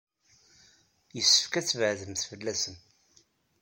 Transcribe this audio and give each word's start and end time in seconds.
Yessefk 1.15 1.53
ad 1.55 1.65
tbeɛɛdemt 1.65 2.27
fell-asen. 2.29 2.75